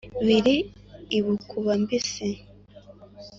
[0.27, 0.55] biri
[1.17, 2.27] i bukuba-mbisi